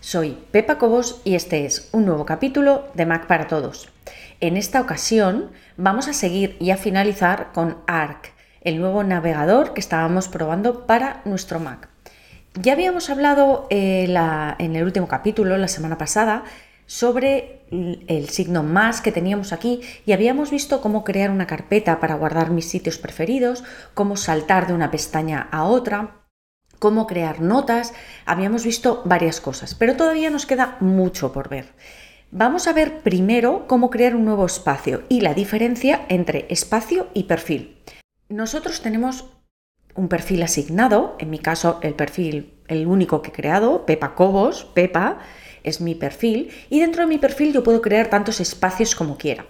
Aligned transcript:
Soy 0.00 0.38
Pepa 0.52 0.78
Cobos 0.78 1.20
y 1.22 1.34
este 1.34 1.66
es 1.66 1.90
un 1.92 2.06
nuevo 2.06 2.24
capítulo 2.24 2.88
de 2.94 3.04
Mac 3.04 3.26
para 3.26 3.46
Todos. 3.46 3.90
En 4.40 4.56
esta 4.56 4.80
ocasión 4.80 5.50
vamos 5.76 6.08
a 6.08 6.14
seguir 6.14 6.56
y 6.60 6.70
a 6.70 6.78
finalizar 6.78 7.52
con 7.52 7.76
Arc, 7.86 8.32
el 8.62 8.80
nuevo 8.80 9.04
navegador 9.04 9.74
que 9.74 9.80
estábamos 9.80 10.28
probando 10.28 10.86
para 10.86 11.20
nuestro 11.26 11.60
Mac. 11.60 11.90
Ya 12.54 12.72
habíamos 12.72 13.10
hablado 13.10 13.66
eh, 13.68 14.04
en 14.58 14.76
el 14.76 14.82
último 14.82 15.08
capítulo, 15.08 15.58
la 15.58 15.68
semana 15.68 15.98
pasada, 15.98 16.44
sobre 16.86 17.66
el 17.70 18.30
signo 18.30 18.62
más 18.62 19.02
que 19.02 19.12
teníamos 19.12 19.52
aquí 19.52 19.82
y 20.06 20.12
habíamos 20.12 20.52
visto 20.52 20.80
cómo 20.80 21.04
crear 21.04 21.30
una 21.30 21.46
carpeta 21.46 22.00
para 22.00 22.14
guardar 22.14 22.48
mis 22.48 22.70
sitios 22.70 22.96
preferidos, 22.96 23.62
cómo 23.92 24.16
saltar 24.16 24.66
de 24.66 24.72
una 24.72 24.90
pestaña 24.90 25.48
a 25.52 25.64
otra 25.64 26.23
cómo 26.84 27.06
crear 27.06 27.40
notas, 27.40 27.94
habíamos 28.26 28.62
visto 28.62 29.00
varias 29.06 29.40
cosas, 29.40 29.74
pero 29.74 29.96
todavía 29.96 30.28
nos 30.28 30.44
queda 30.44 30.76
mucho 30.80 31.32
por 31.32 31.48
ver. 31.48 31.72
Vamos 32.30 32.68
a 32.68 32.74
ver 32.74 32.98
primero 32.98 33.66
cómo 33.66 33.88
crear 33.88 34.14
un 34.14 34.26
nuevo 34.26 34.44
espacio 34.44 35.02
y 35.08 35.22
la 35.22 35.32
diferencia 35.32 36.04
entre 36.10 36.44
espacio 36.50 37.08
y 37.14 37.22
perfil. 37.22 37.78
Nosotros 38.28 38.82
tenemos 38.82 39.24
un 39.94 40.08
perfil 40.08 40.42
asignado, 40.42 41.16
en 41.18 41.30
mi 41.30 41.38
caso 41.38 41.78
el 41.80 41.94
perfil, 41.94 42.52
el 42.68 42.86
único 42.86 43.22
que 43.22 43.30
he 43.30 43.32
creado, 43.32 43.86
Pepa 43.86 44.14
Cobos, 44.14 44.66
Pepa, 44.74 45.20
es 45.62 45.80
mi 45.80 45.94
perfil 45.94 46.50
y 46.68 46.80
dentro 46.80 47.04
de 47.04 47.08
mi 47.08 47.16
perfil 47.16 47.54
yo 47.54 47.62
puedo 47.62 47.80
crear 47.80 48.10
tantos 48.10 48.40
espacios 48.40 48.94
como 48.94 49.16
quiera. 49.16 49.46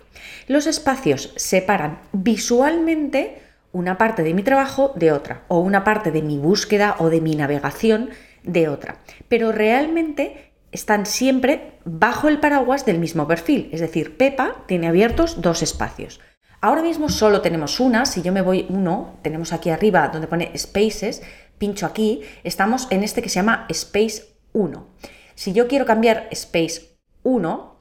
Los 0.46 0.68
espacios 0.68 1.32
separan 1.34 1.98
visualmente 2.12 3.42
una 3.74 3.98
parte 3.98 4.22
de 4.22 4.32
mi 4.32 4.42
trabajo 4.42 4.92
de 4.96 5.12
otra, 5.12 5.42
o 5.48 5.58
una 5.58 5.84
parte 5.84 6.10
de 6.10 6.22
mi 6.22 6.38
búsqueda 6.38 6.96
o 7.00 7.10
de 7.10 7.20
mi 7.20 7.34
navegación 7.34 8.10
de 8.44 8.68
otra. 8.68 9.00
Pero 9.28 9.52
realmente 9.52 10.52
están 10.72 11.04
siempre 11.04 11.78
bajo 11.84 12.28
el 12.28 12.40
paraguas 12.40 12.86
del 12.86 12.98
mismo 12.98 13.28
perfil, 13.28 13.68
es 13.72 13.80
decir, 13.80 14.16
Pepa 14.16 14.64
tiene 14.66 14.88
abiertos 14.88 15.42
dos 15.42 15.62
espacios. 15.62 16.20
Ahora 16.60 16.82
mismo 16.82 17.08
solo 17.08 17.42
tenemos 17.42 17.78
una, 17.80 18.06
si 18.06 18.22
yo 18.22 18.32
me 18.32 18.42
voy 18.42 18.64
uno, 18.70 19.18
tenemos 19.22 19.52
aquí 19.52 19.70
arriba 19.70 20.08
donde 20.08 20.28
pone 20.28 20.56
Spaces, 20.56 21.22
pincho 21.58 21.84
aquí, 21.84 22.22
estamos 22.42 22.86
en 22.90 23.02
este 23.02 23.22
que 23.22 23.28
se 23.28 23.36
llama 23.36 23.66
Space 23.68 24.36
1. 24.52 24.86
Si 25.34 25.52
yo 25.52 25.68
quiero 25.68 25.84
cambiar 25.84 26.28
Space 26.30 26.96
1, 27.24 27.73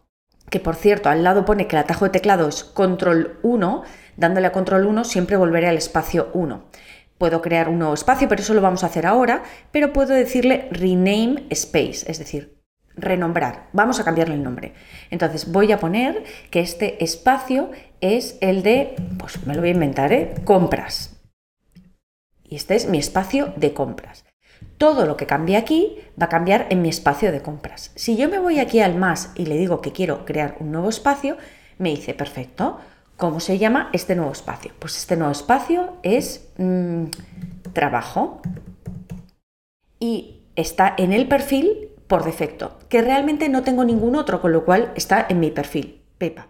que 0.53 0.59
por 0.59 0.75
cierto 0.75 1.09
al 1.09 1.23
lado 1.23 1.45
pone 1.45 1.65
que 1.65 1.75
el 1.75 1.81
atajo 1.81 2.05
de 2.05 2.11
teclado 2.11 2.47
es 2.47 2.63
Control 2.63 3.39
1, 3.41 3.83
Dándole 4.17 4.45
a 4.45 4.51
control 4.51 4.85
1 4.85 5.03
siempre 5.05 5.37
volveré 5.37 5.67
al 5.67 5.77
espacio 5.77 6.29
1. 6.33 6.63
Puedo 7.17 7.41
crear 7.41 7.69
un 7.69 7.79
nuevo 7.79 7.95
espacio, 7.95 8.27
pero 8.27 8.41
eso 8.41 8.53
lo 8.53 8.61
vamos 8.61 8.83
a 8.83 8.87
hacer 8.87 9.07
ahora, 9.07 9.41
pero 9.71 9.93
puedo 9.93 10.13
decirle 10.13 10.67
rename 10.69 11.47
space, 11.49 12.05
es 12.05 12.19
decir, 12.19 12.61
renombrar. 12.95 13.69
Vamos 13.73 13.99
a 13.99 14.03
cambiarle 14.03 14.35
el 14.35 14.43
nombre. 14.43 14.73
Entonces 15.09 15.51
voy 15.51 15.71
a 15.71 15.79
poner 15.79 16.23
que 16.51 16.59
este 16.59 17.03
espacio 17.03 17.71
es 17.99 18.37
el 18.39 18.61
de, 18.61 18.95
pues 19.17 19.45
me 19.47 19.55
lo 19.55 19.61
voy 19.61 19.69
a 19.69 19.73
inventar, 19.73 20.13
¿eh? 20.13 20.35
compras. 20.43 21.19
Y 22.43 22.55
este 22.55 22.75
es 22.75 22.87
mi 22.87 22.99
espacio 22.99 23.53
de 23.55 23.73
compras. 23.73 24.25
Todo 24.83 25.05
lo 25.05 25.15
que 25.15 25.25
cambie 25.25 25.55
aquí 25.55 25.95
va 26.21 26.25
a 26.25 26.29
cambiar 26.29 26.67
en 26.69 26.81
mi 26.81 26.89
espacio 26.89 27.31
de 27.31 27.41
compras. 27.41 27.91
Si 27.95 28.17
yo 28.17 28.27
me 28.27 28.37
voy 28.37 28.59
aquí 28.59 28.81
al 28.81 28.97
más 28.97 29.31
y 29.33 29.45
le 29.45 29.55
digo 29.55 29.79
que 29.79 29.93
quiero 29.93 30.25
crear 30.25 30.57
un 30.59 30.73
nuevo 30.73 30.89
espacio, 30.89 31.37
me 31.77 31.91
dice, 31.91 32.13
perfecto, 32.13 32.79
¿Cómo 33.15 33.39
se 33.39 33.57
llama 33.59 33.89
este 33.93 34.15
nuevo 34.15 34.33
espacio? 34.33 34.73
Pues 34.79 34.97
este 34.97 35.15
nuevo 35.15 35.31
espacio 35.31 35.93
es 36.03 36.49
mm, 36.57 37.05
trabajo 37.71 38.41
y 40.01 40.41
está 40.57 40.93
en 40.97 41.13
el 41.13 41.29
perfil 41.29 41.89
por 42.07 42.25
defecto, 42.25 42.77
que 42.89 43.01
realmente 43.01 43.47
no 43.47 43.63
tengo 43.63 43.85
ningún 43.85 44.17
otro, 44.17 44.41
con 44.41 44.51
lo 44.51 44.65
cual 44.65 44.91
está 44.95 45.25
en 45.29 45.39
mi 45.39 45.51
perfil, 45.51 46.01
Pepa. 46.17 46.49